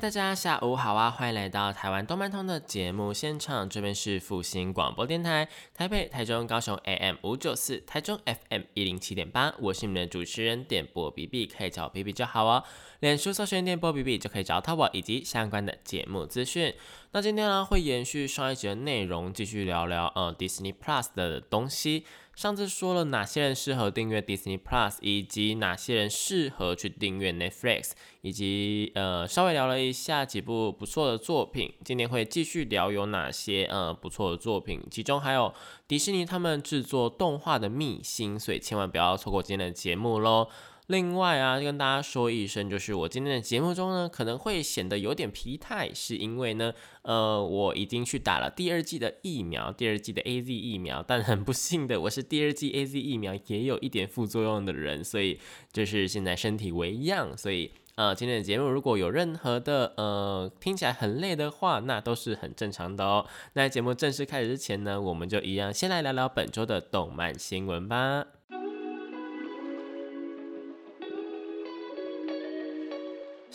[0.00, 1.10] 大家下午好啊！
[1.10, 12.64] 欢迎来到台湾动漫通的节目现场，这边是复兴广播电台，台北、台中、高雄 AM 五九四，台中 FM 一零七点八，我是你们的主持人点播 B B，可以叫我 B B 就好哦。
[13.00, 16.74] 脸书搜寻电波 B B 就可以找到我以及相关的节目资讯。
[17.12, 22.06] 那今天呢，会延续上一集的内容，继续聊聊呃 Disney Plus 的东西。
[22.40, 27.90] 上次说了哪些人适合订阅 Disney Plus，以及哪些人适合去订阅 Netflix，
[28.22, 31.74] 以及呃稍微聊了一下几部不错的作品。
[31.84, 35.52] 今天会继续聊有哪些呃不错的作品，其中还有
[35.86, 40.48] 迪士尼他们制作动画的秘辛，所以千万不要错过今天的节目喽。
[40.90, 55.38] 另外啊，跟大家说一声，就是我今天的节目中呢，可能会显得有点疲态，是因为呢，呃，我已经去打了第二季的疫苗，第二季的 A Z 疫苗，但很不幸的，我是第二季 A Z 疫苗也有一点副作用的人，所以
[55.72, 63.24] 就是现在身体为恙，所以呃，今天的节目如果有任何的呃听起来很累的话，那都是很正常的哦。
[63.52, 68.39] 那节目正式开始之前呢，我们就一样先来聊聊本周的动漫新闻吧。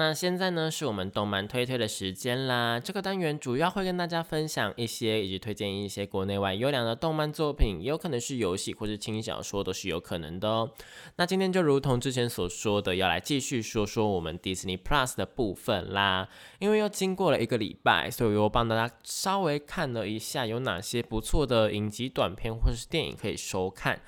[0.00, 2.80] 那现在呢，是我们动漫推推的时间啦。
[2.80, 10.70] 这个单元主要会跟大家分享一些，以及推荐一些国内外优良的动漫作品，也有可能是游戏或是轻小说，都是有可能的哦。
[11.16, 16.26] 那今天就如同之前所说的，要来继续说说我们 Disney Plus 的部分啦。
[16.60, 24.00] 因为又经过了一个礼拜，所以我帮大家稍微看了一下有哪些不错的影集短片或是电影可以收看。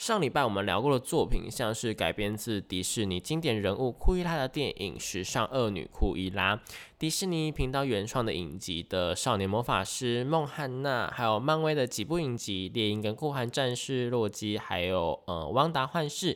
[0.00, 6.56] 上礼拜我们聊过的作品，像是改编自迪士尼经典人物库伊拉的电影《时尚恶女库伊拉》，
[6.98, 16.34] 迪士尼频道原创的影集的《少年魔法师》梦汉娜，还有漫威的几部影集《猎鹰》跟《酷寒战士》洛基，还有呃《汪达幻视》。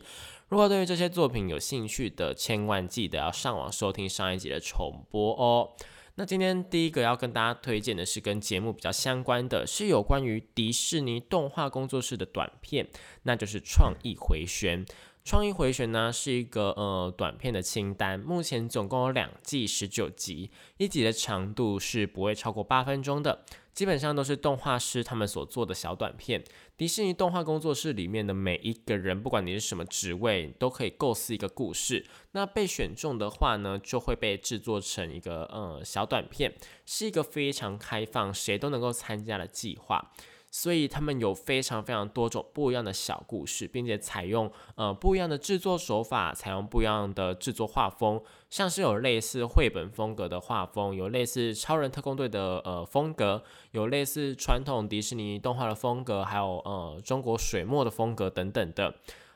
[0.51, 5.71] 如果对于这些作品有兴趣的，千万记得要上网收听上一集的重播哦。
[6.17, 12.87] 那今天第一个要跟大家推荐的是跟节目比较相关的，是有关于迪士尼动画工作室的短片，
[13.25, 14.87] 那就是《创意回旋》。
[15.25, 23.45] 《创意回旋》呢是一个呃短片的清单，目前总共有两季十九集，一集的长度是不会超过八分钟的。
[23.75, 26.43] 基本上都是动画师他们所做的小短片。
[26.77, 32.07] 迪士尼动画工作室里面的每一个人，不管你是什么职位，都可以构思一个故事。
[32.33, 36.55] 那被选中的话呢，就会被制作成一个呃小短片，
[36.87, 40.13] 是一个非常开放，谁都能够参加的计划。
[40.57, 58.95] 所以他们有非常非常多种不一样的小故事，并且采用呃不一样的制作手法，采用不一样的制作画风，像是有类似绘本风格的画风，有类似超人特工队的呃风格，有类似传统迪士尼动画的风格，还有呃中国水墨的风格等等的。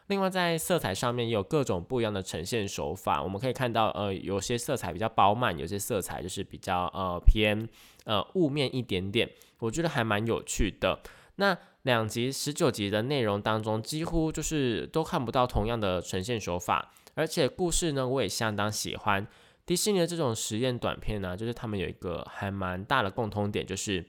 [0.09, 7.69] 另外在色彩上面也有各种不一样的呈现手法，我们可以看到呃有些色彩比较饱满，有些色彩就是比较呃偏
[8.05, 9.31] 呃雾面一点点。
[9.61, 11.01] 我觉得还蛮有趣的。
[11.37, 19.27] 那两集十九集的内容当中，几乎就是都看不到同样的呈现手法，而且故事呢，我也相当喜欢。
[19.67, 24.05] 迪士尼的这种实验短片呢，就是他们有一个还蛮大的共通点，就是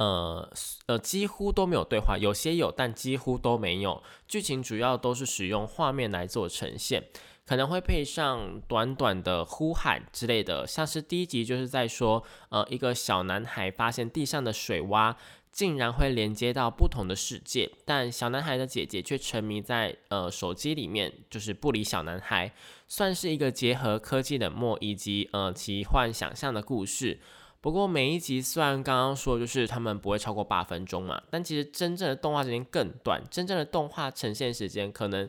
[0.00, 0.50] 呃
[0.86, 4.02] 呃几乎都没有对话，有些有，但几乎都没有。
[4.26, 7.04] 剧情主要都是使用画面来做呈现。
[7.46, 15.16] 可能会配上短短的呼喊之类的，像是第一集就是在说，呃，一个小男孩发现地上的水洼
[15.50, 22.54] 竟然会连接到不同的世界，但小男孩的姐姐却沉迷在呃手机里面，就是不理小男孩，
[22.86, 27.18] 算是一个结合科技冷漠以及呃奇幻想象的故事。
[27.60, 35.28] 不过每一集虽然刚刚说就是他们不会超过八分钟嘛，但其实真正的动画时间更短，真正的动画呈现时间可能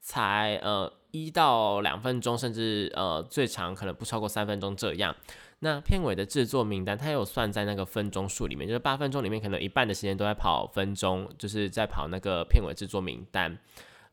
[0.00, 0.92] 才呃。
[1.14, 5.14] 一到两分钟，甚至呃最长可能不超过三分钟这样。
[5.58, 13.58] 那片尾的制作名单，它有算在那个分钟数里面，就是八分钟里面可能一半的时间都在跑分钟，就是在跑那个片尾制作名单。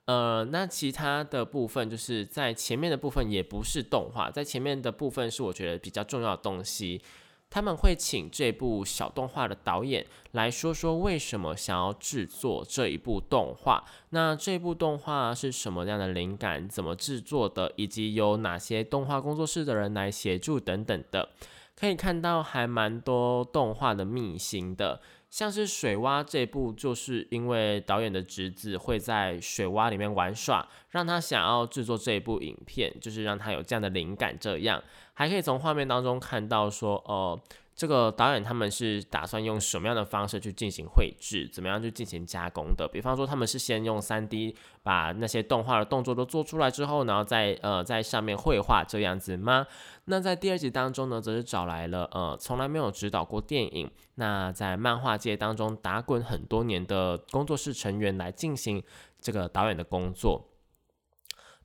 [0.08, 7.02] 呃，那其他的部分就是在前面的部分也不是动画，在前面的部分是我觉得比较重要的东西。
[7.50, 13.84] 他们会请这部小动画的导演来说说为什么想要制作这一部动画。
[14.12, 16.70] 那这部动画是什么样的灵感？
[16.70, 17.72] 怎么制作的？
[17.76, 21.30] 以及有哪些动画工作室的人来协助等等的。
[21.76, 25.00] 可以看到还蛮多动画的秘辛的，
[25.30, 34.38] 像是水蛙这部，就是因为导演的侄子会在水蛙里面玩耍，让他想要制作这一部影片，就是让他有这样的灵感。
[34.38, 34.84] 这样
[35.20, 37.38] 还可以从画面当中看到说，哦。
[37.76, 42.86] 这个导演他们是打算用什么样的方式去进行绘制，怎么样去进行加工的？
[42.92, 49.66] 比方说，他们是先用三 D 把那些动画的动作都做出来之后，然后再呃在上面绘画这样子吗？
[50.06, 58.84] 那在第二集当中呢，则是找来了呃从来没有指导过电影，那在漫画界当中打滚很多年的工作室成员来进行
[59.22, 60.50] 这个导演的工作，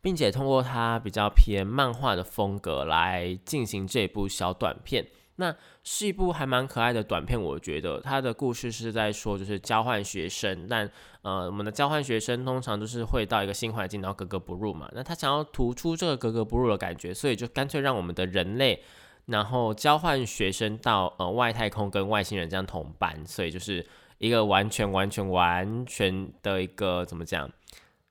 [0.05, 5.07] 并且通过他比较偏漫画的风格来进行这部小短片。
[5.37, 10.89] 那是一部还蛮可爱的短片，我觉得它的故事是在说，就是交换学生，但
[11.23, 14.87] 呃，我们的交换学生通常都是会到一个新环境，然后格格不入嘛。
[14.93, 18.81] 那他想要突出这个格格不入的感觉，所以就干脆让我们的人类，
[19.25, 23.85] 然后交换学生到呃外太空跟外星人这样同班，所以就是
[24.19, 27.51] 一个完全完全完全的一个怎么讲，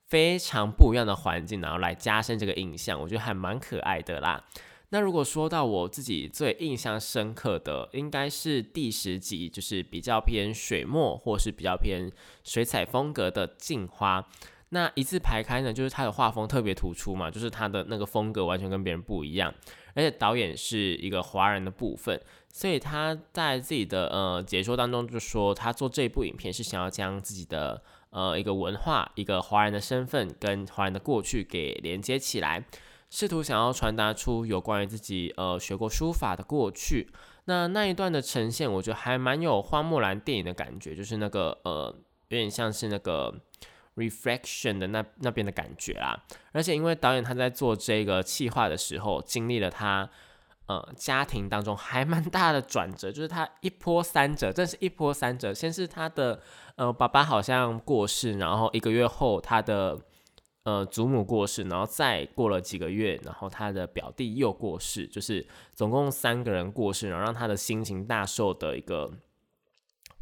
[0.06, 4.44] 非常不一样的环境，然后来加深这个印象，我觉得还蛮可爱的啦。
[4.90, 12.12] 那如果说到我自己最印象深刻的，应该是第十集，就是比较偏水墨或是比较偏
[12.44, 14.24] 水彩风格的镜花。
[14.68, 19.52] 那一字排开呢，就是它的画风特别突出嘛，就是它的那个风格完全跟别人不一样，
[19.94, 22.20] 而且导演是一个华人的部分，
[22.52, 27.82] 所以他在自己的呃解说当中就说，他做这部影片是想要将自己的
[28.14, 32.64] 呃一个文化、一个华人的身份跟华人的过去给连接起来。
[33.10, 37.08] 试图想要传达出有关于自己呃学过书法的过去，
[37.44, 41.94] 那那一段的呈现，我觉得还蛮有花木兰电影的感觉，就是那个呃
[42.28, 43.32] 有点像是那个
[43.94, 46.24] reflection 的那那边的感觉啦。
[46.50, 50.10] 而且因为导演他在做这个企划的时候，经历了他
[50.66, 55.52] 呃家庭当中还蛮大的转折，就是他一波三折，真是一波三折。
[55.54, 56.40] 先是他的
[56.76, 59.98] 呃爸爸好像过世，然后一个月后他的。
[60.64, 69.12] 呃，祖母过世，然后再过了几个月，然后他的表弟又过世，就是总共三个人过世，然后让他的心情大受的一个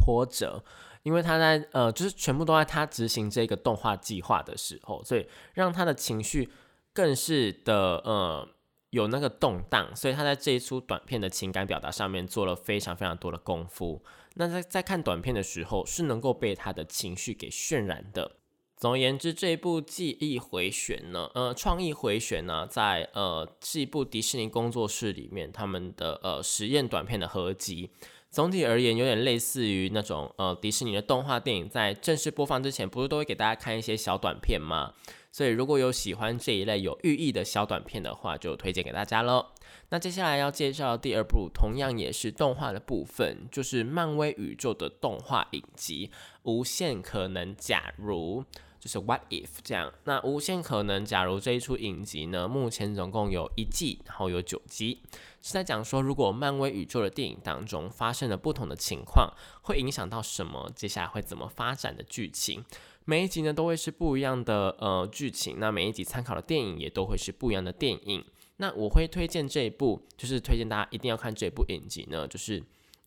[0.05, 0.65] 波折，
[1.05, 5.25] 因为他在呃，就是全部都在他执行这个动画计划的时候，所以
[5.55, 6.51] 让他的情绪
[6.93, 8.49] 更是的呃
[8.93, 14.03] 有那个动荡，所以他在这一出短片的情感表达上面做了非常非常多的功夫。
[14.35, 18.33] 那在在看短片的时候，是能够被他的情绪给渲染的。
[18.77, 27.91] 总而言之，这一部记忆回旋呢，呃，创意回旋呢，在呃是一部迪士尼工作室里面他们的呃实验短片的合集。
[28.29, 34.93] 总体而言，有点类似于那种呃迪士尼的动画电影，在正式播放之前，不是都会给大家看一些小短片吗？
[35.33, 39.47] 所以如果有喜欢这一类有寓意的小短片的话，就推荐给大家喽。
[39.89, 46.09] 那接下来要介绍第二部，同样也是动画的部分，就是漫威宇宙的动画影集
[46.45, 48.45] 《无限可能》，假如。
[48.79, 49.93] 就是 What if 这样？
[50.03, 54.99] 那无限可能，假如这一出影集呢，目前总共有一季，然后有九集，
[55.41, 59.33] 是在讲说，如果漫威宇宙的电影当中发生了不同的情况，
[59.63, 60.69] 会影响到什么？
[60.75, 62.65] 接下来会怎么发展的剧情？
[63.05, 65.57] 每一集呢，都会是不一样的呃剧情。
[65.59, 68.25] 那每一集参考的电影也都会是不一样的电影。
[68.57, 72.63] 那我会推荐这一部，就是推荐大家一定要看这部影集呢，就是。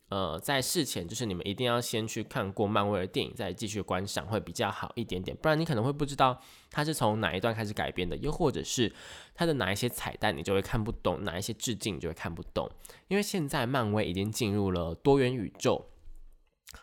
[0.08, 8.94] 呃，在事前就是你们一定要先去看过漫威的电影，再继续观赏会比较好一点点，不然你可能会不知道它是从哪一段开始改编的，又或者是
[9.34, 12.70] 它的哪一些彩蛋你就会看不懂，哪一些致敬你就会看不懂，
[13.08, 15.84] 因为现在漫威已经进入了多元宇宙。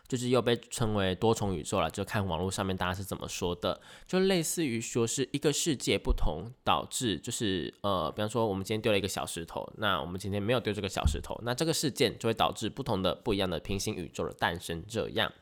[0.08, 14.84] 就是又被称为多重宇宙了，就看网络上面大家是怎么说的，就类似于说是一个世界不同导致，就是呃，比方说我们今天丢了一个小石头，那我们今天没有丢这个小石头，那这个事件就会导致不同的不一样的平行宇宙的诞生。
[14.88, 15.32] 这样，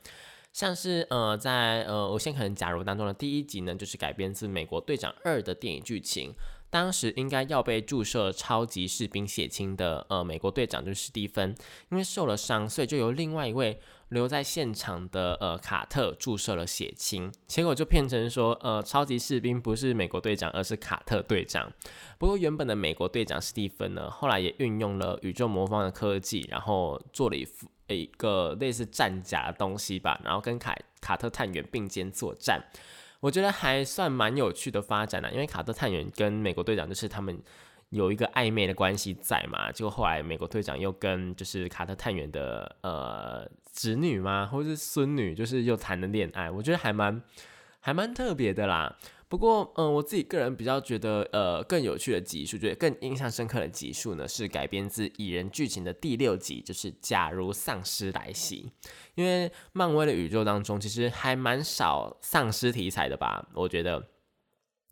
[0.51, 6.33] 像是呃，在呃，我现可能假如当中的第一集呢，就是改编自美国队长二的电影剧情。
[6.73, 11.55] 当时应该要被注射超级士兵血清的呃美国队长就是史蒂芬，
[11.91, 21.71] 因为受了伤，所以就由另外一位留在现场的呃卡特注射了血清，结果就变成说呃超级士兵不是美国队长，而是卡特队长。
[22.17, 32.63] 不过原本的美国队长史蒂芬呢，后来也运用了宇宙魔方的科技，然后做了一副一个类似战甲的东西吧，然后跟卡卡特探员并肩作战。
[33.23, 37.41] 我觉得还算蛮有趣的发展呢，因为卡特探员跟美国队长就是他们
[37.87, 47.21] 有一个暧昧的关系在嘛，就后来美国队长又跟就是卡特探员的呃侄女吗，或者是孙女，就是又谈了恋爱，我觉得还蛮
[47.79, 48.97] 还蛮特别的啦。
[49.33, 58.71] 不过，嗯，我自己个人比较觉得，呃，更有趣的集数，觉得更印象深刻的集数呢，是改编自蚁人剧情的第六集，就是假如丧尸来袭。
[59.15, 63.49] 因为漫威的宇宙当中，其实还蛮少丧尸题材的吧？
[63.55, 64.09] 我觉得。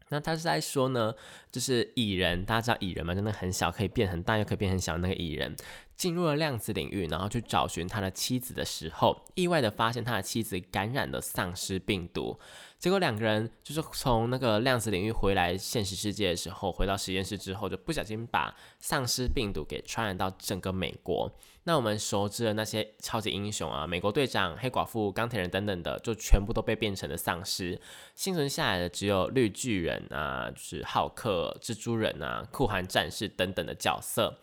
[0.10, 1.14] 那他是在说呢，
[1.52, 4.98] 就是蚁人，大家知道蚁人嘛，真的很小，可以变很大，又可以变很小。
[4.98, 5.56] 那个蚁人
[6.02, 12.40] 进入了量子领域，然后去找寻他的妻子的时候，意外的发现他的妻子感染了丧尸病毒。
[12.80, 21.32] 结果两个人就是从那个量子领域回来现实世界的时候，回到实验室之后，就不小心把丧尸病毒给传染到整个美国。
[21.66, 27.80] 那我们熟知的那些超级英雄啊，美国队长、黑寡妇、钢铁人等等的，就全部都被变成了丧尸。
[28.16, 34.40] 幸存下来的只有绿巨人啊，就是浩克、蜘蛛人啊、酷寒战士等等的角色。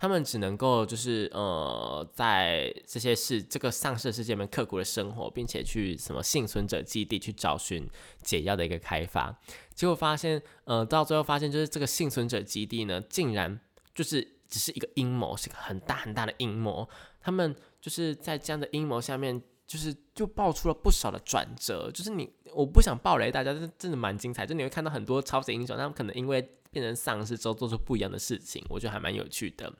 [0.00, 7.86] 他们只能够就是呃，在这些世这个丧尸世界里面刻苦的生活，并且去什么幸存者基地去找寻
[8.22, 9.38] 解药的一个开发，
[9.74, 13.60] 结果发现呃，到最后发现就是这个幸存者基地呢，竟然
[13.94, 16.88] 就是只是一个阴谋，是一个很大很大的阴谋。
[17.20, 21.88] 他们就是在这样的阴谋下面，就是就爆出了不少的转折。
[21.92, 26.50] 就是你我不想爆雷，大家是真的蛮精彩，就你会看到很多超级英雄，他们可能因为。
[26.72, 29.72] 变成丧尸之后做出不一样的事情，我觉得还蛮有趣的，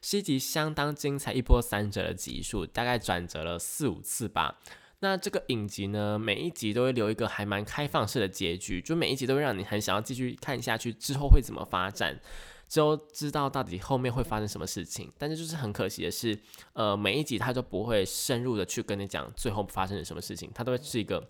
[0.00, 4.58] 是一集相当精彩、一波三折的集数，大概转折了四五次吧。
[4.98, 12.18] 那这个影集呢，每一集都会留一个还蛮开放式的结局，就每一集都会让你很想要继续看下去，之后会怎么发展，
[12.72, 15.12] 就知道到底后面会发生什么事情。
[15.18, 16.38] 但是就是很可惜的是，
[16.72, 21.22] 呃，每一集它都不会深入的去跟你讲最后发生了什么事情，它都会是一个。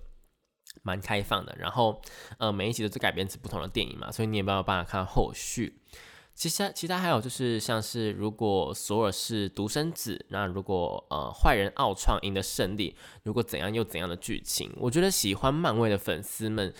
[0.82, 2.00] 蛮开放的，然后
[2.38, 5.82] 呃每一集都是改编自不同的电影嘛，所以你也没有办法看后续。
[6.34, 16.72] 其实其他还有就是像是如果索尔是独生子，那如果呃坏人奥创赢得胜利，如果怎样又怎样的剧情，我觉得喜欢漫威的粉丝们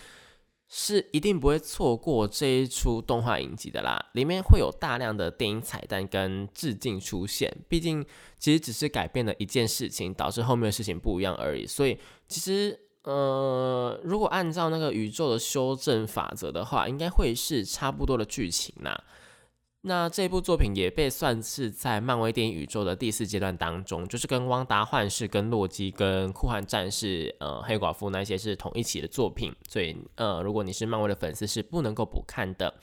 [0.75, 4.03] 是一定不会错过这一出动画影集的啦。
[4.13, 8.03] 里面会有大量的电影彩蛋跟致敬出现，毕竟
[8.39, 11.67] 其实只是改变了一件事情，导致后面的事情不一样而已。
[11.67, 12.79] 所以其实。
[13.03, 18.97] 呃，如果按照那个宇宙的修正法则的话，应该会是差不多的剧情啦。
[19.85, 32.73] 那这部作品也被算是在漫威电影宇宙的第四阶段当中，就是跟汪达幻视、跟洛基、跟酷寒战士、呃黑寡妇那些是同一起的作品，所以呃，如果你是漫威的粉丝，是不能够不看的。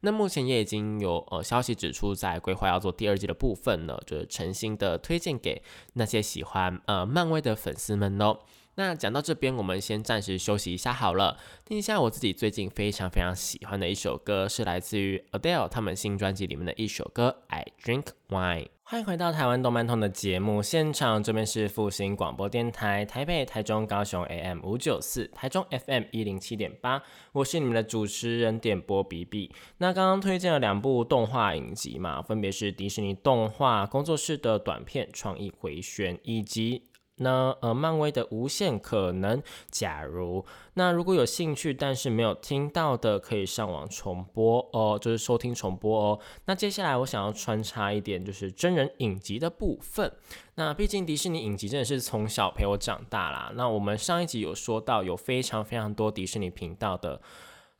[0.00, 8.38] 那目前也已经有呃消息指出，在规划要做第二季的部分呢，就是诚心的推荐给那些喜欢呃漫威的粉丝们哦。
[8.78, 11.38] 那讲到这边，我们先暂时休息一下好了。
[11.64, 18.64] 听一下我自己最近非常非常喜欢的一首歌，是来自于 Adele 他们新专辑里面的一首歌《I Drink Wine》。
[18.82, 27.02] 欢迎回到台湾动漫通的节目现场，这边是复兴广播电台台北、台中、高雄 AM 五九四，台中 FM 一零七点八，
[27.32, 29.50] 我是你们的主持人点播 B B。
[29.78, 36.82] 那刚刚推荐了两部动画影集嘛，分别是迪士尼动画工作室的短片《创意回旋》以及。
[37.16, 40.44] 那呃，漫威的无限可能，假如
[40.74, 46.20] 那如果有兴趣但是没有听到的，可以上网重播哦，就是收听重播哦。
[46.44, 50.12] 那接下来我想要穿插一点，就是真人影集的部分。
[50.56, 53.52] 那毕竟迪士尼影集真的是从小陪我长大啦。
[53.54, 57.20] 那我们上一集有说到，有非常非常多迪士尼频道的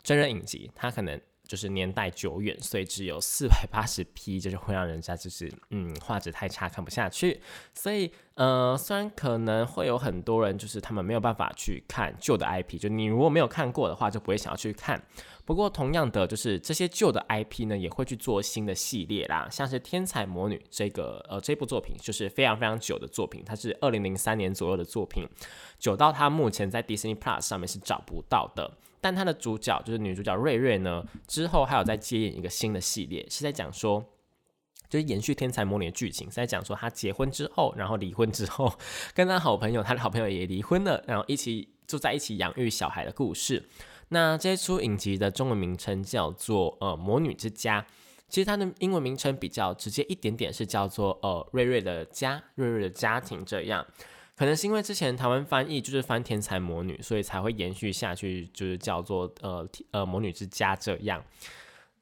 [0.02, 1.20] 真人影集，它可能。
[1.48, 7.40] 就是年代久远，所以只有四百八十 P，就是会让人家就是嗯画质太差看不下去。
[7.72, 15.02] 所以呃，虽然可能会有很多人就是他们没有办法去看旧的 IP，就你如果没有看过的话，就不会想要去看。
[15.46, 25.26] 不过同样的，就是这些旧的 IP 呢，也会去做新的系列啦，像是《天才魔女》这个呃这部作品，就是非常非常久的作品，它是二零零三年左右的作品，
[25.78, 28.70] 久到它目前在 Disney Plus 上面是找不到的。
[29.00, 34.04] 但它的主角就是女主角瑞瑞呢，之后还有在接演一个新的系列，是在讲说，
[34.88, 38.72] 就是延续天才魔女的剧情，在讲说她结婚之后，然后离婚之后，
[39.14, 43.68] 跟她好朋友，她的好朋友也离婚了，然后一起住在一起养育小孩的故事。
[44.08, 47.84] 那这出影集的中文名称叫做呃魔女之家，
[48.28, 53.84] 其实它的英文名称比较直接一点点，是叫做呃瑞瑞的家，瑞瑞的家庭这样。
[54.36, 61.24] 可能是因为之前台湾翻译就是翻天才魔女，所以才会延续下去，就是叫做呃呃魔女之家这样。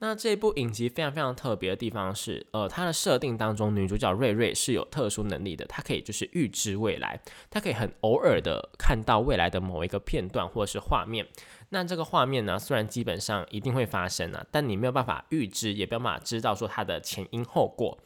[0.01, 11.27] 那这部影集非常非常特别的地方是，呃，它的设定当中，女主角瑞瑞是有特殊能力的，她可以就是预知未来，她可以很偶尔的看到未来的某一个片段或者是画面。
[11.71, 17.99] 那这个画面呢，虽然基本上一定会发生啊，但你没有办法预知，也没有办法知道说它的前因后果，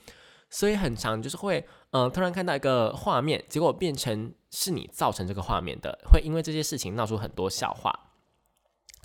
[0.51, 7.93] 所以很长就是会，呃，突然看到一个画面，结果变成是你造成这个画面的，会因为这些事情闹出很多笑话。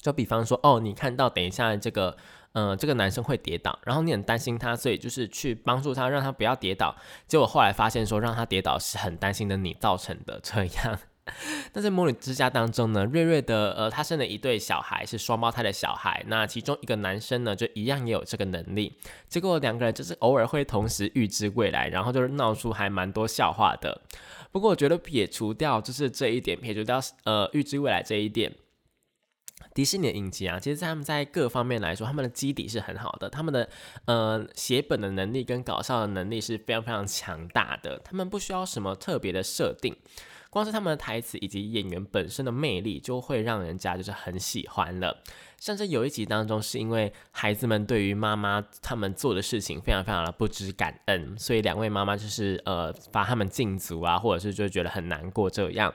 [0.04, 2.16] 就比方说，哦，你看到等一下这个。
[2.56, 6.96] 嗯，这个男生会跌倒，然后你很担心他，所以就是去帮助他，让他不要跌倒。
[7.26, 11.00] 结果后来发现说，让他跌倒是很担心的你造成的这样。
[11.74, 16.24] 那在魔女之家当中呢，瑞瑞的呃，他生了一对小孩，是双胞胎的小孩。
[16.28, 18.96] 那其中一个男生呢，就一样也有这个能力。
[19.28, 24.00] 结果两个人就是偶尔会同时预知未来，然后就是闹出还蛮多笑话的。
[24.52, 28.54] 不过我觉得撇除掉就是这一点，撇除掉呃预知未来这一点。
[29.74, 33.68] 迪士尼的影集啊，其实他们在各方面来说，他们的基底是很好的，他们的
[34.06, 39.96] 呃写本的能力跟搞笑的能力是非常非常强大的，他们不需要什么特别的设定，
[40.50, 45.24] 光是他们的台词以及演员本身的魅力，就会让人家就是很喜欢了。
[45.60, 55.94] 甚至有一集当中，是因为孩子们对于妈妈他们做的事情非常非常的不知感恩，所以两位妈妈就是呃罚他们禁足啊，或者是就觉得很难过这样。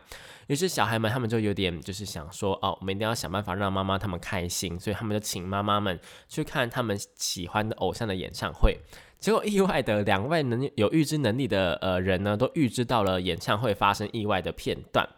[0.48, 8.76] 于是小孩们他们就有点就是想说，哦，我们一定要想办法让妈妈他们开心，所以他们就请妈妈们去看他们喜欢的偶像的演唱会。
[9.20, 15.08] 结果意外的，两位能有预知能力的呃人呢，都预知到了演唱会发生意外的片段。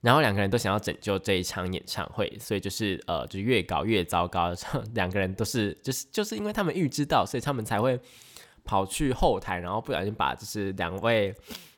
[0.00, 4.52] 然后两个人都想要拯救这一场演唱会，所以就是呃，就越搞越糟糕。
[4.92, 7.98] 两个人都是就是就是因为他们预知到，所以他们才会
[8.64, 11.34] 跑去后台，然后不小心把就是两位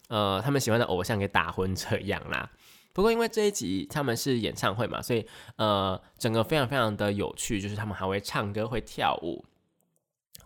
[0.09, 2.51] 呃他们喜欢的偶像给打昏这样啦。
[2.97, 5.27] 不过因为这一集他们是演唱会嘛，所以
[5.57, 9.45] 呃整个非常非常的有趣，就是他们还会唱歌会跳舞。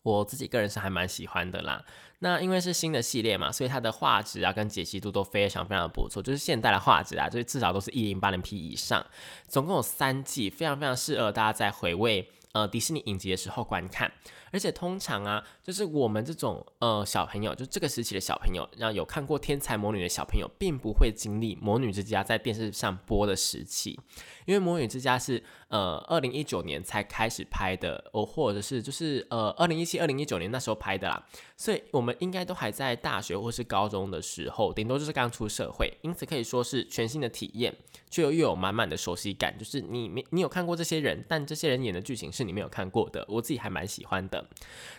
[0.02, 1.84] 我自己个人是还蛮喜欢的啦。
[2.18, 9.06] 那因为是新的系列嘛，所以它的画质啊跟解析度都非常非常的不错，就是现代的画质啊，就是至少都是一零八零 P 以上。
[9.46, 14.10] 总共有三季，非常非常适合大家在回味呃迪士尼影集的时候观看。
[14.52, 23.98] 而且通常啊，就是我们这种呃小朋友，就这个时期的小朋友，让有看过《天才魔女》的小朋友，并不会经历《魔女之家》在电视上播的时期，
[24.46, 31.24] 因为《魔女之家》是呃二零一九年才开始拍的，哦，或者是就是呃二零一七、二零一九年那时候拍的啦，
[31.56, 37.74] 所以我们应该都还在大学或是高中的时候，顶多就是刚出社会，因此可以说是全新的体验，
[38.10, 44.39] 却又又有满满的熟悉感，就是你没你有看过这些人，但这些人演的剧情是你没有看过的，我自己还蛮喜欢的。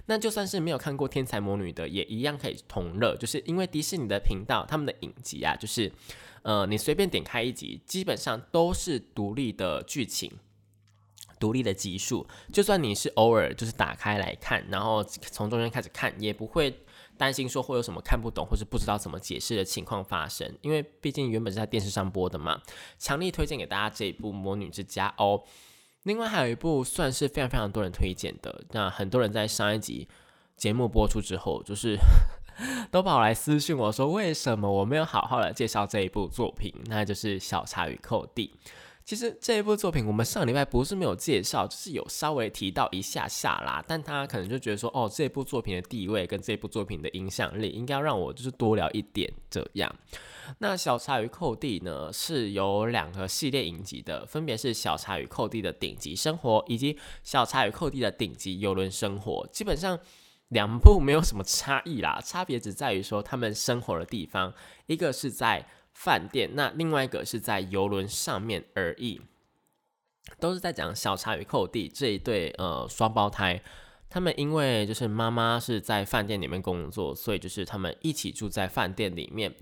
[0.08, 5.92] 那就算是没有看过《天才魔女》的，也一样可以同乐，就是因为迪士尼的频道他们的影集啊，就是
[6.42, 10.32] 呃，你随便点开一集，基本上都是独立的剧情、
[11.40, 12.28] 独立的集数。
[12.52, 16.84] 就算你是偶尔就是打开来看，然后从中间开始看，也不会
[17.18, 22.60] 担心说会有什么看不懂或是不知道怎么解释的情况发生，因为毕竟原本是在电视上播的嘛。
[22.98, 25.44] 强力推荐给大家这一部《魔女之家》哦。
[26.04, 30.08] 另外还有一部算是非常非常多人推荐的，那很多人在上一集
[30.58, 31.98] 节目播出之后，就是
[32.90, 36.74] 都跑来私信我说，为什么我没有好好的介绍这一部作品？
[36.86, 38.52] 那就是《小茶与寇弟》。
[39.12, 43.84] 其实这一部作品，我们上礼拜不是没有介绍，就是有稍微提到一下下啦。
[43.86, 49.94] 但他可能就觉得说，哦，这部作品的地位跟这部作品的影响力，应该要让我就是多聊一点这样。
[50.60, 59.46] 那小茶与寇弟呢，是有两个系列影集的，分别是小茶与寇弟的顶级生活，以及小茶与寇弟的顶级游轮生活。
[59.52, 60.00] 基本上
[60.48, 64.54] 两部没有什么差异啦，差别只在于说他们生活的地方，
[64.86, 69.22] 一个是在饭店，那另外一个是在游轮上面而已。
[70.40, 73.62] 都是在讲小茶与寇弟这一对呃双胞胎，
[74.10, 79.54] 他们因为就是妈妈是在饭店里面工作，所以就是他们一起住在饭店里面。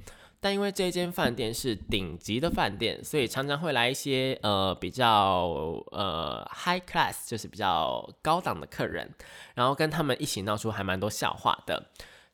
[0.42, 5.48] 但因为这间饭店是顶级的饭店，所以常常会来一些呃比较
[5.92, 9.10] 呃 high class，就是比较高档的客人，
[9.56, 11.90] 然后跟他们一起闹出还蛮多笑话的。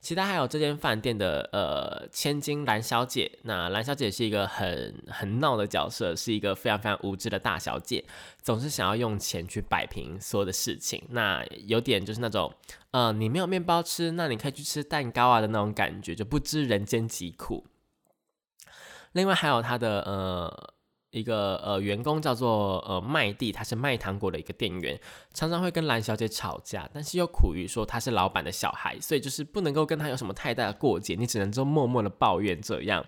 [0.06, 8.06] 其他还有这间饭店的呃千金蓝小姐，那蓝小姐是一个很很闹的角色，是一个非常非常无知的大小姐，
[8.44, 11.04] 总是想要用钱去摆平所有的事情。
[11.10, 12.54] 那有点就是那种
[12.92, 17.66] 呃你没有面包吃，那你可以去吃蛋糕啊的那种感觉，就不知人间疾苦。
[19.14, 20.74] 另外还有她的呃
[21.16, 25.00] 一个呃员工叫做呃麦蒂，他是卖糖果的一个店员，
[25.34, 33.06] 常常会跟蓝小姐吵架，但是又苦于说他是老板的小孩，所以就是不能够跟他有什么太大的过节，你只能就默默的抱怨这样。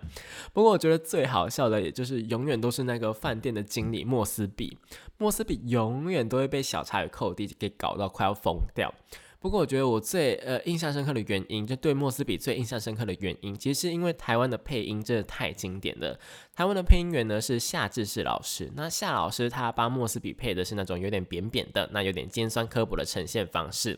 [0.54, 4.78] 不过我觉得最好笑的，也就是永远都是那个饭店的经理莫斯比，
[5.18, 8.92] 莫斯比永远都会被小茶与寇蒂给搞到快要疯掉。
[9.40, 16.18] 不过我觉得我最呃印象深刻的原因，就对莫斯比最印象深刻的原因，其实是因为台湾的配音真的太经典了。
[16.56, 23.96] 台湾的配音员呢是夏志士老师，那夏老师他帮莫斯比配的是那种有点扁扁的，那有点尖酸刻薄的呈现方式。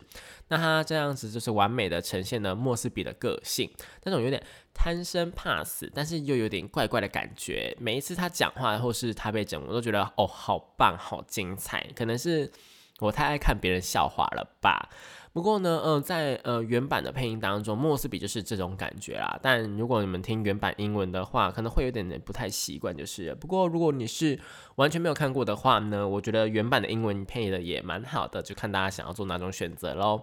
[0.48, 3.70] 那他这样子就是完美的呈现了莫斯比的个性，
[4.04, 7.74] 那种有点贪生怕死，但是又有点怪怪的感觉。
[7.80, 11.86] 每一次他讲话或是他被整，我都觉得哦好棒，好精彩。
[11.96, 12.52] 可能是
[12.98, 14.90] 我太爱看别人笑话了吧。
[15.32, 19.38] 不过呢，呃，在呃原版的配音当中，莫斯比就是这种感觉啦。
[19.40, 23.32] 但如果你们听原版英文的话，可能会有点点不太习惯，就是。
[23.36, 24.40] 不过如果你是
[24.74, 30.22] 完全没有看过的话呢，我觉得原版的英文配的也蛮好的，就看大家想要做哪种选择喽。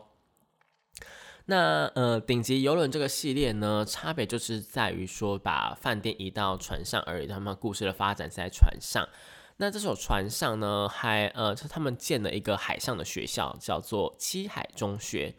[1.46, 9.08] 那呃，顶级游轮这个系列呢，差别就是在于说把饭店移到船上而已，他们故事的发展是在船上。
[9.58, 15.36] 那这艘船上呢，还呃，是他们建了一个海上的学校，叫做七海中学。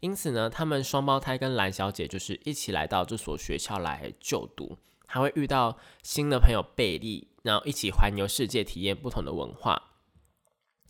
[0.00, 9.80] 因此呢，他们双胞胎跟蓝小姐就是一起来到这所学校来就读，还会遇到新的朋友贝利，然后一起环游世界，体验不同的文化。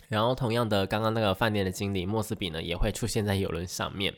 [0.09, 4.13] 然后，同样的，刚刚那个饭店的经理莫斯比呢，也会出现在游轮上面。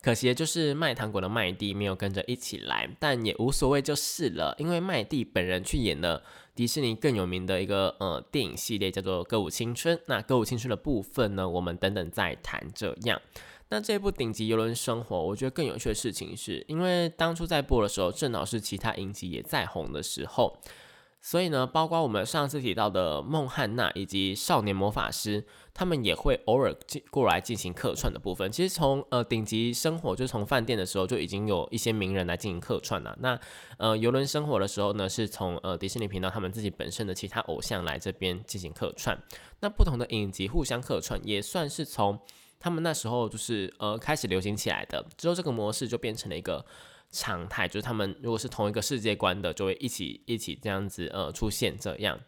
[0.00, 6.22] 可惜的就是卖糖果的麦蒂没有跟着一起来，但也无所谓就是了，因为麦蒂本人去演了
[6.54, 9.96] 迪士尼更有名的一个呃电影系列，叫做《歌舞青春》。
[10.06, 12.62] 那《歌舞青春》的部分呢，我们等等再谈。
[12.74, 13.20] 这样，
[13.70, 20.58] 那这部顶级游轮生活，我觉得更有趣的事情是，因为当初在播的时候，正好是其他影集也在红的时候。
[21.24, 28.50] 所以呢，包括我们上次提到的孟汉娜以及少年魔法师，他们也会偶尔进过来进行客串的部分。
[28.50, 33.16] 其实从呃顶级生活，就从饭店的时候就已经有一些名人来进行客串了。
[33.20, 33.38] 那
[33.78, 39.16] 呃游轮生活的时候呢，是从呃迪士尼频道他们自己本身的其他偶像来这边进行客串。
[39.60, 42.18] 那不同的影集互相客串，也算是从
[42.58, 45.06] 他们那时候就是呃开始流行起来的。
[45.16, 46.66] 之后这个模式就变成了一个。
[47.12, 52.18] 常态就是他们如果是同一个世界观的，就会一起一起这样子呃出现，这样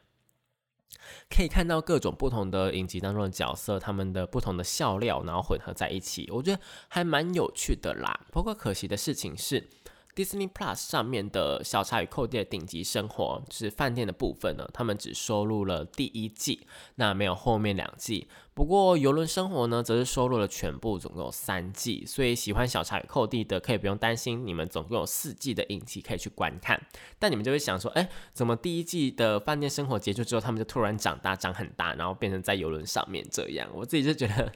[1.28, 8.26] 可以看到各种不同的影集当中的角色，他们的不同的笑料，然后混合在一起，我觉得还蛮有趣的啦。
[8.30, 9.68] 不过可惜的事情是。
[10.14, 18.28] Disney Plus 上面的小茶与寇弟的顶级生活，就是饭店的部分呢，他们只收录了第一季，那没有后面两季。
[18.54, 22.04] 不过游轮生活呢，则是收录了全部，总共有三季。
[22.06, 26.80] 所以喜欢小茶与寇弟的，可以不用担心，你们总共有四季的影集可以去观看。
[27.18, 33.68] 但你们就会想说，哎，怎么第一季的饭店生活结束之后，他们就突然长大，长很大，然后变成在游轮上面这样？
[33.74, 34.52] 我自己就觉得。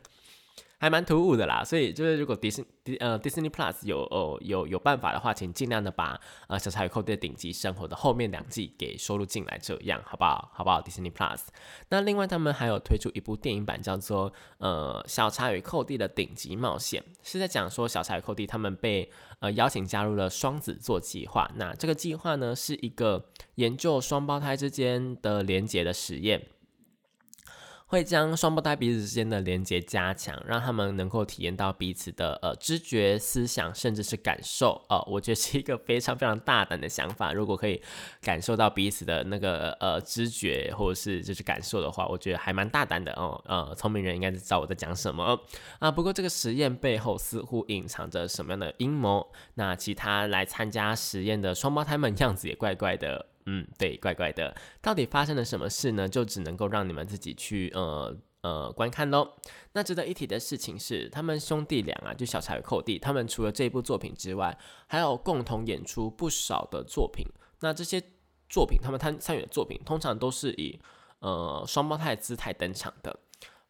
[0.78, 10.50] 还蛮突兀的啦，所以就是如果迪士迪呃 Disney Plus 有哦有有办法的话，请尽量的把呃小茶与寇弟的顶级生活的后面两季给收录进来，这样好不好？
[10.54, 11.40] 好不好？Disney Plus。
[11.88, 21.50] 那另外他们还有推出一部电影版，叫做呃小茶与寇弟的顶级冒险，是在讲说小茶与寇弟他们被呃邀请加入了双子座计划。
[21.56, 23.24] 那这个计划呢是一个
[23.56, 26.40] 研究双胞胎之间的连结的实验。
[27.88, 34.84] 会将双胞胎彼此之间的连接加强，让他们能够体验到彼此的呃知觉、思想，甚至是感受。
[34.90, 37.32] 呃，我觉得是一个非常非常大胆的想法。
[37.32, 37.80] 如果可以
[38.20, 43.42] 感受到彼此的那个呃知觉，或者是就是感受的话，我觉得还蛮大胆的哦。
[43.46, 45.40] 呃，聪明人应该知道我在讲什么
[45.78, 45.90] 啊。
[45.90, 49.26] 不过这个实验背后似乎隐藏着什么样的阴谋？
[49.54, 53.28] 那其他来参加实验的双胞胎们样子也怪怪的。
[53.50, 56.06] 嗯，对，怪怪的，到底发生了什么事呢？
[56.06, 59.36] 就只能够让你们自己去呃呃观看喽。
[59.72, 67.26] 那值得一提的事情是，他们兄弟俩啊，就小柴与寇弟，他们除了这部作品之外，还有共同演出不少的作品。
[67.60, 68.02] 那这些
[68.50, 70.78] 作品，他们参参与的作品，通常都是以
[71.20, 73.18] 呃双胞胎姿态登场的。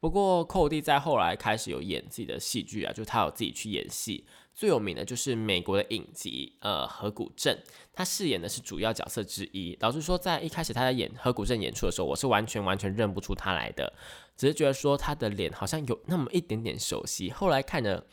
[0.01, 4.27] 不过寇弟在后来开始有演自己的戏剧啊，就他有自己去演戏。
[4.59, 7.57] 最有名的就是美国的影集，呃，河谷镇，
[7.93, 9.79] 他饰演的是主要角色之一。
[9.79, 13.93] 老实说，在一开始他在演河谷镇演出的时候，我是完全完全认不出他来的，
[14.37, 17.31] 只是觉得说他的脸好像有那么一点点熟悉。
[17.31, 18.05] 后来看着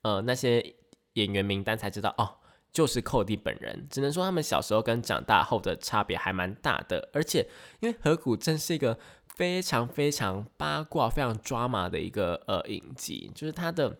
[0.00, 0.74] 呃那些
[1.12, 2.36] 演员名单才知道，哦，
[2.72, 3.86] 就是寇弟本人。
[3.90, 7.10] 只能说他们小时候跟长大后的差别还蛮大的。
[7.12, 7.46] 而且
[7.80, 8.98] 因为河谷镇是一个
[9.36, 13.98] 非常非常八卦、非常抓马的一个呃影集，就是他的。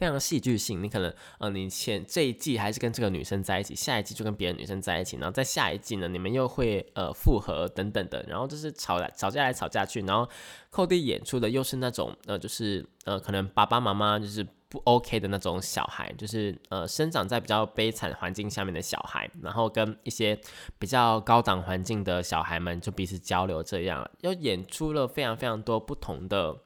[0.00, 0.82] 非常戏剧性。
[0.82, 10.28] 你可能呃，你前这一季还是跟这个女生在一起，下一季就跟别的女生在一起，然后在下一季呢，你们又会呃复合等等的，然后就是吵来吵架来吵架去，然后
[10.70, 14.46] 寇弟演出的又是那种呃，就是呃，可能爸爸妈妈就是。
[14.70, 20.40] 不 OK 的那种小孩，就是呃生长在比较悲惨环境下面的小孩，然后跟一些
[20.78, 26.56] 比较高档环境的小孩们就彼此交流，这样又演出了非常非常多不同的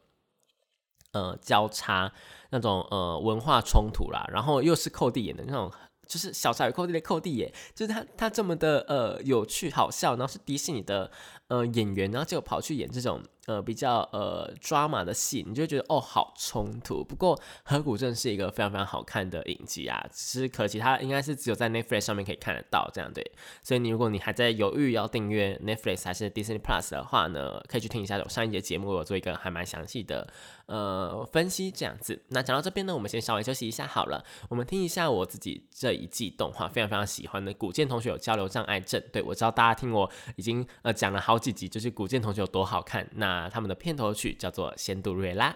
[1.15, 2.13] 呃交叉
[2.51, 5.73] 那种呃文化冲突啦，然后又是寇弟演的那种。
[6.07, 11.11] 就是小柴与寇弟的寇弟耶，就是他他这么的呃有趣好笑，然后是迪士尼的
[11.49, 17.05] 呃演员，然后就跑去演这种呃比较呃 drama 的戏，你就觉得哦好冲突。
[17.05, 23.25] 不过《河谷镇》是一个非常非常好看的影集啊，只是可惜它应该是只有在 Netflix 上面可以看得到这样对。
[23.63, 30.29] 所以你如果你还在犹豫要订阅 Netflix 还是 Disney Plus 的话呢，可以去听一下我上一节节目，我做一个还蛮详细的。
[30.67, 32.23] 呃，分析这样子。
[32.29, 34.25] 那讲到这边呢，我们先稍微休息一下好了。
[34.49, 39.03] 我们听一下我自己这一季动画非常非常喜欢的古剑同学有交流障碍症。
[39.13, 43.07] 对我知道大家听我已经呃讲了好几集，就是古剑同学有多好看。
[43.17, 45.51] 那啊他们的片头曲叫做《仙杜瑞拉》。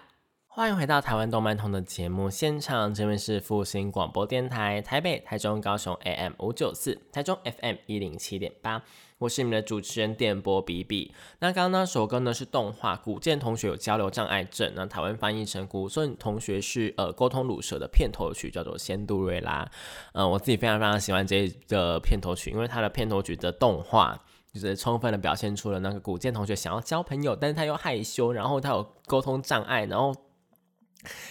[0.47, 8.83] 欢迎回到台湾动漫通的节目现场，这边是复兴广播电台台北、台中、高雄 AM 五九四，台中 FM 一零七点八。
[9.19, 11.13] 我是你们的主持人电波比比。
[11.39, 19.63] 那刚刚那首歌呢是动画《古剑同学有交流障碍症》，那台湾翻译成古顺同学是呃沟通乳蛇的片头曲，叫做《仙杜瑞拉》。
[20.13, 24.19] 嗯，我自己非常非常喜欢这个片头曲，因为它的片头曲的动画
[24.53, 30.15] 就是充分的表现出了那个古剑同学想要交朋友，但是他又害羞，然后他有沟通障碍，然后。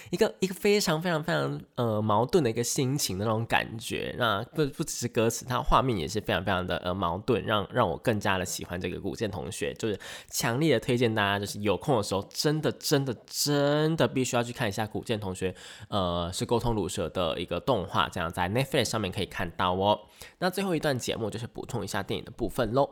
[0.09, 15.53] 一个一个非常非常非常呃矛盾的一个心情的那种感觉，那不不只是歌词，它画面也是非常非常的呃矛盾，让让我更加的喜欢这个古剑同学，就是强烈的推荐大家，就是有空的时候真的真的真的必须要去看一下古剑同学，
[15.89, 19.99] 呃是沟通乳蛇的一个动画，这样在 Netflix 上面可以看到哦。
[20.39, 22.89] 那最后一段节目就是补充一下电影的部分喽，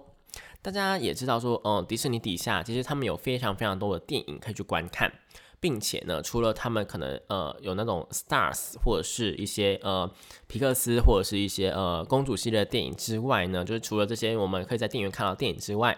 [0.61, 5.11] 大家也知道说，嗯，迪士尼底下其实他们有非常非常多的电影可以去观看。
[5.59, 10.07] 并且呢，除了他们可能呃有那种 stars 或者是一些呃
[10.45, 15.97] 皮克斯或者是一些呃公主系列电影之外呢，就是除了这些我们可以在电影院看到电影之外，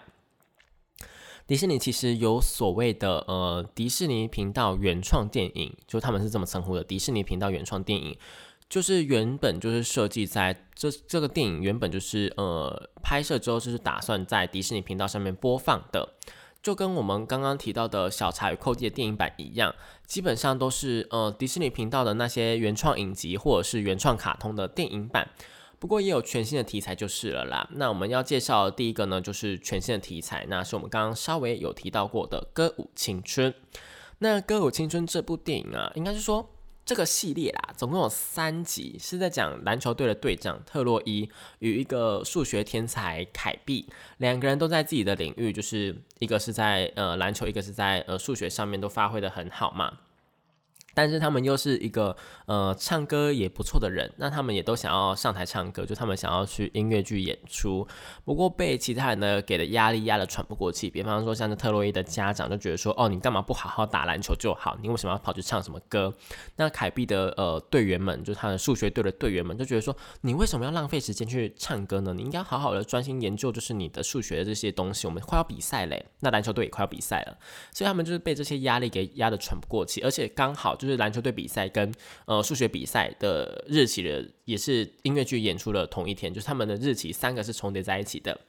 [1.45, 8.17] 迪士尼其实有所谓的呃迪士尼频道原创电影，就他们是这么称呼的，迪士尼频道原创电影，
[8.69, 16.13] 就是原本就是设计在这这个电影原本就是呃拍摄之后就是打算在迪士尼频道上面播放的。
[16.61, 19.73] 就跟我们刚刚提到的小茶与寇弟的电影版一样，
[20.05, 25.29] 基本上都是呃迪士尼频道的那些原创影集或者是原创卡通的电影版。
[25.79, 27.67] 不过也有全新的题材就是了啦。
[27.71, 33.51] 那我们要介绍的第一个呢，就是全新的题材，那是我们刚刚稍微有提到过的《歌舞青春》。
[34.17, 36.51] 那《歌舞青春》这部电影啊，应该是说。
[36.89, 49.99] 这个系列啦，总共有三集，是在讲篮球队的队长特洛伊与一个数学天才凯蒂两个人都在自己的领域，就是一个是在呃篮球，一个是在呃数学上面都发挥的很好嘛。
[50.99, 52.13] 但是他们又是一个
[52.45, 57.87] 呃唱歌也不错的人，那他们也都想要上台唱歌，就他们想要去音乐剧演出。
[58.25, 60.89] 不过被其他人呢给的压力压得喘不过气。
[60.89, 64.77] 比方说像是特洛伊的家长就觉得说，哦，你干嘛不好好打篮球就好？
[64.81, 66.13] 你为什么要跑去唱什么歌？
[66.57, 72.13] 那凯碧的呃队员们，就他的数学队的队员们就觉得说，你为什么要浪费时间去唱歌呢？
[72.13, 75.07] 你应该好好的专心研究，就是你的数学的这些东西。
[75.07, 77.37] 我们快要比赛嘞，那篮球队也快要比赛了，
[77.73, 80.88] 所以他们就是被这些压力给压得喘不过气，而且刚好就是。
[80.89, 81.93] 就是篮球队比赛跟
[82.25, 88.39] 呃数学比赛的日期的也是音乐剧演出的同一天，就是他们的日期三个是重叠在一起的，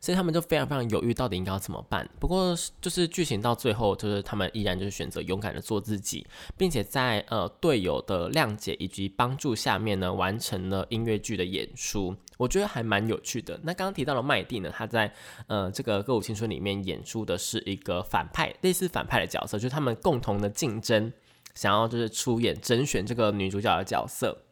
[0.00, 2.08] 所以他们就非常非常犹豫，到底应该要怎么办。
[2.20, 6.24] 不过就是剧情到最后，就是他们依然就是选择勇敢的做自己，
[6.56, 12.16] 并且在呃队友的谅解以及帮助下面呢，完成了音乐剧的演出。
[12.42, 13.58] 我觉得还蛮有趣的。
[13.62, 15.12] 那刚刚提到了麦蒂呢，他在
[15.46, 21.12] 呃这个歌舞青春里面演出的是一个反派，类似反派的角色，就是他们共同的竞争，
[21.54, 24.42] 想要就是出演甄选这个女主角的角色。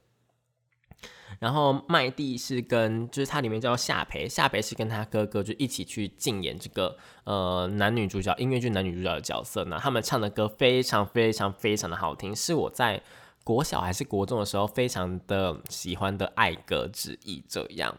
[1.41, 9.65] 然后麦蒂是跟就是他里面叫夏培，夏培是跟他哥哥就一起去竞演这个呃男女主角音乐剧男女主角的角色。
[9.65, 13.03] 那他们唱的歌非常非常非常的好听，是我在。
[13.51, 17.93] 国小还是国中的时候，非常的喜欢的爱歌之一这样，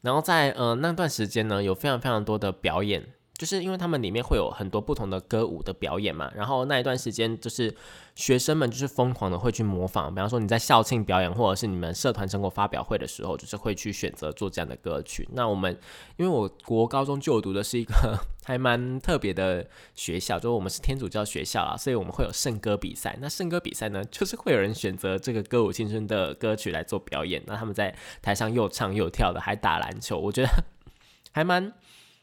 [0.00, 7.74] 然后在呃那段时间呢，有非常非常多的表演就是因为他们里面会有很多不同的歌舞的表演嘛，然后那一段时间就是
[8.14, 15.28] 学生们就是疯狂的会去模仿，比方说你在校庆表演或者是你们社团成果发表会的时候，就是会去选择做这样的歌曲。
[15.32, 15.78] 那我们
[16.16, 23.18] 因为我国高中就读的是一个 还蛮特别的学校，就是我们是天主教学校啊，所以我们会有圣歌比赛。
[23.20, 30.48] 那圣歌比赛呢，就是会有人选择这个歌舞青春的歌曲来做表演，那他们在台上又唱又跳的，还打篮球，我觉得
[31.32, 31.72] 还蛮。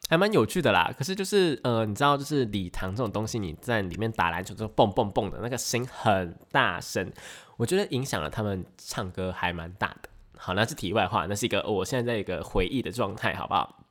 [0.09, 7.11] 还蛮有趣的啦，可是就是呃，你知道，就是礼堂这种东西，你在里面打篮球之后蹦蹦蹦的那个声很大声，
[7.57, 10.09] 我觉得影响了他们唱歌还蛮大的。
[10.37, 13.82] 好，那是题外话，那是一个我现在在一个回忆的状态，好不好？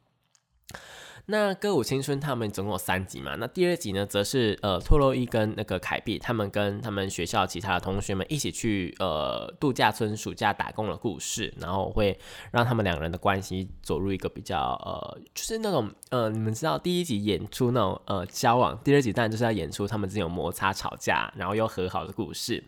[1.26, 3.36] 那歌舞青春他们总共有三集嘛？
[3.36, 12.18] 那第二集呢，则是呃托洛伊跟那个凯碧他们跟他们学校其他的同学们一起去呃度假村暑假打工的故事，然后会
[12.50, 22.62] 让他们两个人的关系走入一个比较呃，就是那种呃，你们知道第一集演出那种呃交往，第二集当然就是要演出他们之间有摩擦吵架，然后又和好的故事。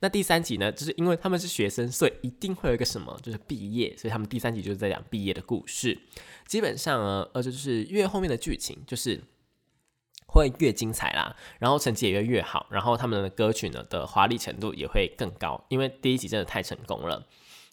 [0.00, 5.96] 那第三集呢，就是因为他们是学生，所以一定会有一个什么，就是毕业，所以他们第三集就是在讲毕业的故事。
[6.50, 9.22] 基本上呢，呃，就是越后面的剧情就是
[10.26, 17.24] 会越精彩啦，然后成绩也越越好，然后他们的歌曲呢的华丽程度也会更高，因为第一集真的太成功了。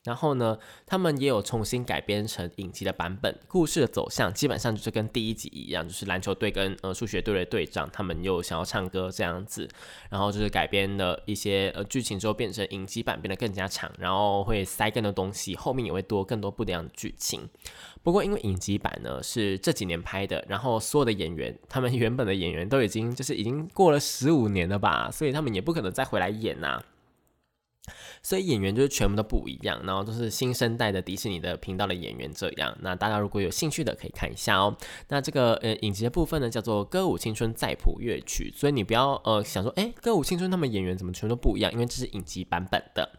[0.08, 9.67] 然后呢，他们也有重新改编成影集的版本，故事的走向基本上就是跟第一集一样，就是篮球队跟呃数学队的队长，他们又想要唱歌这样子，
[10.10, 17.41] 然后就是改编了一些呃剧情之后变成影集版变得更加长，然后会塞更多东西，后面也会多更多不一样的剧情。
[18.02, 26.82] 不过因为影集版呢是这几年拍的，然后所有的演员他们原本的演员都已经就是已经过了十五年了吧，所以他们也不可能再回来演呐。
[28.21, 32.76] 所以演员就是全部都不一样，然后都是新生代的迪士尼的频道的演员这样。
[32.82, 34.76] 那大家如果有兴趣的，可以看一下哦。
[35.10, 41.71] 那这个呃影集的部分呢，叫做《歌舞青春再谱乐曲》，所以你不要呃想说，哎，《歌舞青春》他们演员怎么全都不一样？
[41.71, 43.10] 因为这是影集版本的。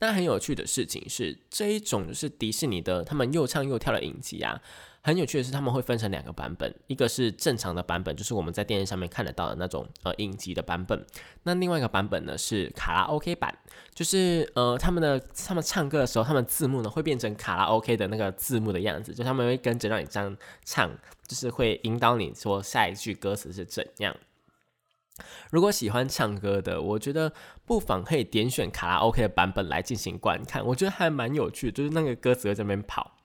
[0.00, 4.60] 那很有趣的事情是，这一种就是迪士尼的他们又唱又跳的影集啊。
[5.06, 11.04] 很有趣的是，他们会分成两个版本，一个是正常的版本，就是我们在电视上面看得到的那种呃影集的版本。
[11.42, 13.54] 那另外一个版本呢是卡拉 OK 版，
[13.94, 20.90] 就是呃他们的他们唱歌的时候，他们字幕呢会变成卡拉 OK 的那个字幕的样子，就他们会跟着让你这样唱，
[21.28, 24.16] 就是会引导你说下一句歌词是怎样。
[25.50, 27.30] 如果喜欢唱歌的，我觉得
[27.66, 33.18] 不妨可以点选卡拉 OK 的版本来进行观看，我觉得还蛮有趣，就是那个歌词在这边跑。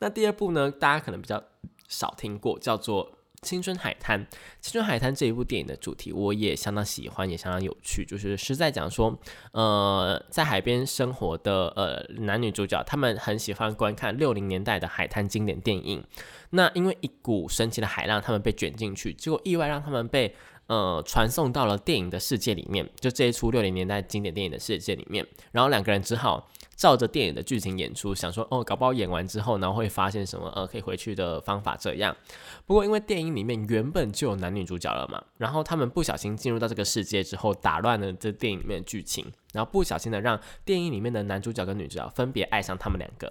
[0.00, 1.42] 那第二部呢，大家可能比较
[1.86, 4.18] 少听过，叫做《青春海滩》。
[4.62, 8.02] 《青春海滩》这一部电影的主题，我也相当喜欢，也相当有趣。
[8.04, 9.18] 就是是在讲说，
[9.52, 16.02] 呃，在海边生活的呃男女主角，他们很喜欢观看六零年代的海滩经典电影。
[16.50, 20.34] 那因为一股神奇的海浪，他们被卷进去，结果意外让他们被
[20.68, 25.26] 呃传送到了电影的世界里面，就这一出六零年代经典电影的世界里面。
[25.52, 26.48] 然后两个人只好。
[26.80, 32.16] 照着电影的剧情演出，想说哦，搞不好演完之后，然后会发现什么呃，可以回去的方法这样。
[32.64, 43.30] 不过因为电影里面原本就有男女主角了嘛，然后他们不小心进入到这个世界之后，打乱了这电影里面的剧情，然后不小心的让电影里面的男主角跟女主角分别爱上他们两个，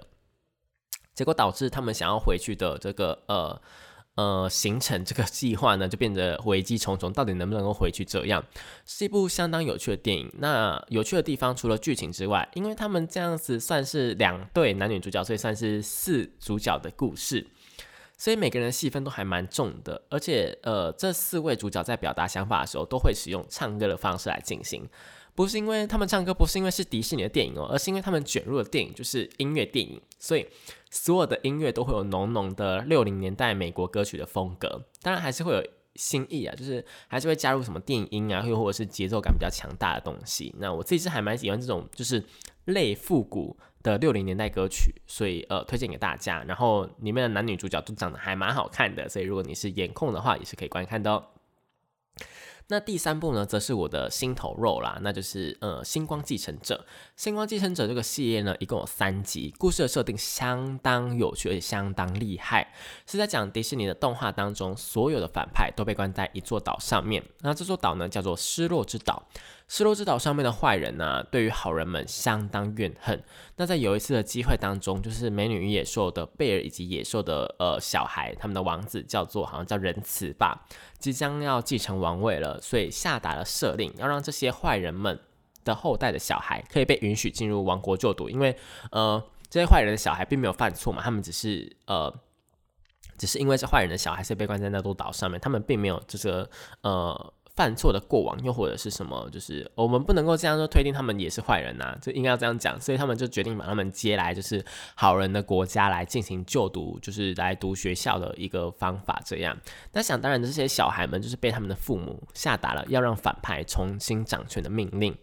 [1.12, 3.60] 结果导致他们想要回去的这个呃。
[4.20, 7.10] 呃，形成这个计划呢，就变得危机重重。
[7.10, 8.04] 到底能不能够回去？
[8.04, 8.44] 这样
[8.84, 10.30] 是一部相当有趣的电影。
[10.34, 17.46] 那有趣的地方，除了剧情之外，因为他们这样子算是两对男女主角，所以算是四主角的故事，
[18.18, 20.02] 所以每个人的戏份都还蛮重的。
[20.10, 24.86] 而且，呃，这四位主角在表达想法的时候，都会使用唱歌的方式来进行。
[25.34, 30.46] 不是因为他们唱歌，不是因为是迪士尼的电影哦，而是因为他们卷入的电影就是音乐电影，所以
[30.90, 34.82] 所有的音乐都会有浓浓的六零年代美国歌曲的风格。
[35.02, 40.54] 当然还是会有新意啊，就是还是会加入什么电音啊，又或者是节奏感比较强大的东西。
[40.58, 42.22] 那我自己是还蛮喜欢这种就是
[42.66, 46.42] 类复古的六零年代歌曲，所以呃推荐给大家。
[46.44, 51.24] 然后里面的男女主角都长得还蛮好看的，所以如果你是颜控的话，也是可以观看的哦。
[52.70, 56.76] 那第三部呢，则是我的心头肉啦，那就是呃《星光继承者》。
[57.16, 62.72] 《星光继承者》这个系列呢，一共有三集，故事的设定相当有趣，而且相当厉害，
[63.06, 69.26] 是在讲迪士尼的动画当中，所有的反派都被关在一座岛上面，那这座岛呢，叫做失落之岛。
[69.70, 73.22] 失落之岛上面的坏人呢，对于好人们相当怨恨。
[73.54, 80.66] 那在有一次的机会当中，就是美女与野兽的贝尔以及野兽的呃小孩，他们的王子叫做好像叫仁慈吧，
[80.98, 85.16] 即将要继承王位了，所以下达了赦令，要让这些坏人们
[85.62, 88.56] 的后代的小孩可以被允许进入王国就读，因为
[88.90, 92.12] 呃这些坏人的小孩并没有犯错嘛，他们只是呃。
[93.16, 97.32] 只是因为是坏人的小孩是被关在那座岛上面，他们并没有这个呃。
[97.60, 109.20] 犯错的过往，又或者是什么，就是我们不能够这样说推定他们也是坏人呐，就应该要这样讲，所以他们就决定把他们接来，就是好人的国家来进行就读，就是来读学校的一个方法。
[109.26, 109.54] 这样，
[109.92, 115.14] 那想当然，这些小孩们就是被他们的父母下达了要让反派重新掌权的命令。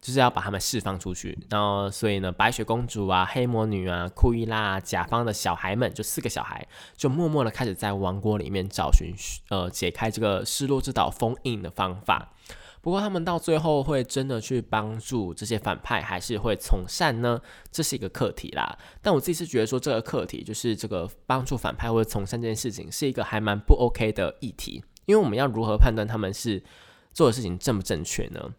[0.00, 9.12] 就是要把他们释放出去，然后所以呢，白雪公主啊、黑魔女啊、库伊拉啊、甲方的小孩们，就四个小孩，就默默的开始在王国里面找寻
[9.50, 12.32] 呃解开这个失落之岛封印的方法。
[12.80, 17.40] 不过他们到最后会真的去帮助这些反派，还是会从善呢？
[17.72, 18.78] 这是一个课题啦。
[19.02, 26.62] 但我自己是觉得说，这个课题就是这个帮助反派或者从善这件事情，是一个还蛮不 OK 的议题，因为我们要如何判断他们是
[27.12, 28.54] 做的事情正不正确呢？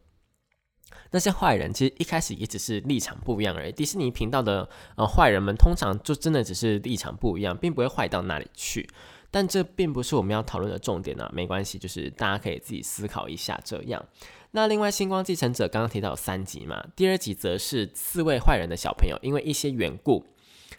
[1.12, 3.72] 那些坏人其实一开始也只是立场不一样而已。
[3.72, 8.88] 迪士尼频道的呃坏人们通常就真的只是立场不一样，并不会坏到哪里去。
[9.32, 14.04] 但这并不是我们要讨论的重点啊，没关系，就是大家可以自己思考一下这样。
[14.52, 20.26] 那另外，星光继承者刚刚提到有三集嘛，第二集则是四位坏人的小朋友因为一些缘故，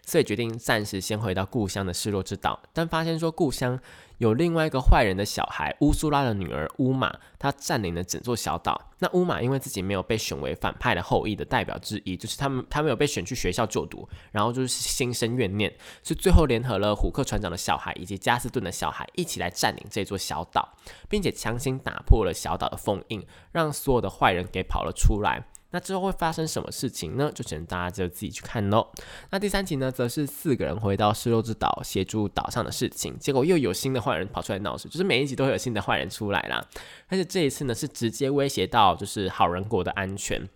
[0.05, 3.79] 所以决定暂时先回到故乡的失落之岛，但发现说故乡。
[4.21, 8.79] 有另外一个坏人的小孩乌苏拉的女儿乌玛，她占领了整座小岛。
[8.99, 20.77] 那乌玛因为自己没有被选为反派的后裔的代表之一，就是他们他没有被选去学校就读，然后就是心生怨念，所以最后联合了虎克船长的小孩以及加斯顿的小孩一起来占领这座小岛，
[21.09, 25.47] 并且强行打破了小岛的封印，让所有的坏人给跑了出来。
[25.71, 27.31] 那之后会发生什么事情呢？
[27.33, 28.87] 就只能大家就自己去看喽。
[29.29, 36.63] 那第三集呢，则是四个人回到失落之岛协助岛上的事情，结果又有新的坏人跑出来闹事，就是每一集都会有新的坏人出来啦。
[37.07, 40.47] 而且这一次呢，是直接威胁到就是好人国的安全，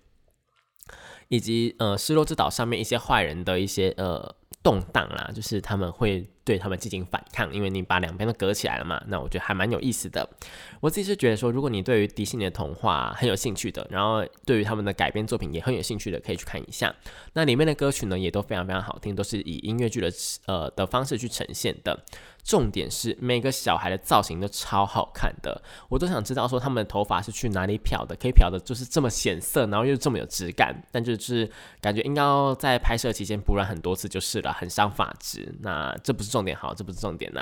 [1.28, 6.28] 以及呃失落之岛上面一些坏人的一些呃动荡啦，就是他们会。
[6.46, 9.02] 对他们进行反抗，因为你把两边都隔起来了嘛。
[9.08, 10.30] 那我觉得还蛮有意思的。
[10.80, 16.94] 我自己是觉得说，如果你对于迪士尼的童话很有兴趣的，然后对于他们的改编作品也很有兴趣的，可以去看一下。
[17.34, 20.12] 那里面的歌曲呢，也都非常非常好听，都是以音乐剧的
[20.46, 22.00] 呃的方式去呈现的。
[22.46, 30.80] 重点是每个小孩的造型都超好看的，我都想知道说他们的头发是去哪里漂的，可以漂的就是这么显色，然后又这么有质感。
[30.92, 31.50] 但就是
[31.82, 35.56] 感觉应该要在拍摄期间补染很多次就是了，很伤发质。
[35.62, 36.36] 那这不是。
[36.36, 37.42] 重点好，这不是重点呐。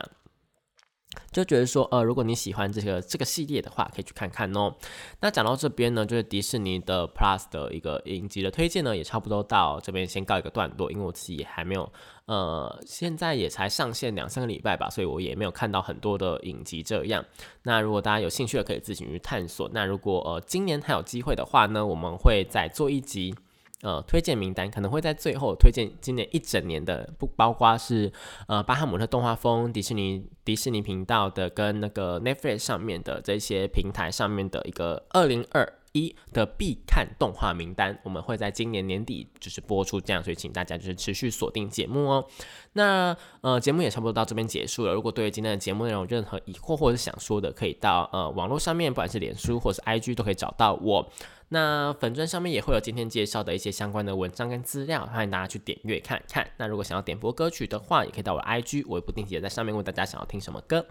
[1.33, 4.73] 就觉得说，呃，如果你喜欢这个这个系列的话，可以去看看哦。
[5.19, 10.91] 那讲到这边呢，就是迪士尼的 Plus 的一个影集的推荐呢，也差不多到这边先告一个段落。
[10.91, 11.91] 因为我自己还没有，
[12.27, 17.25] 呃，现在也才上线两三个礼拜吧，所以我也没有看到很多的影集这样。
[17.63, 19.67] 那如果大家有兴趣的，可以自行去探索。
[19.73, 23.35] 那如果呃今年还有机会的话呢，我们会再做一集。
[23.83, 28.09] 呃，推荐名单可能会在最后推荐今年一整年的，不包括是
[28.47, 42.25] 呃巴哈姆特动画风、迪士尼迪士尼频道的跟那个 Netflix 上面的这些平台上面的一个二零二一的必看动画名单，我们会在今年年底就是播出这样，所以请大家就是持续锁定节目哦。
[42.73, 51.09] 那呃节目也差不多到这边结束了，如果对于今天的节目内容有任何疑惑或者想说的，可以到呃网络上面，不管是脸书或是 IG 都可以找到我。
[51.49, 56.47] 那粉钻上面也会有今天介绍的一些相关的文章跟资料，欢迎大家去点阅看看。
[56.57, 60.83] 那如果想要点播歌曲的话，也可以到我的 IG，我也不定期的在上面问大家想要听什么歌。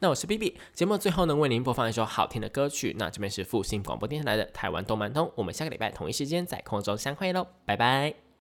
[0.00, 2.94] 那我是 B B，节目最后呢为您播放一首好听的歌曲。
[2.98, 8.29] 那这边是复兴广播电视台的台湾动漫通，我们下个礼拜同一时间在空中相会喽，拜拜。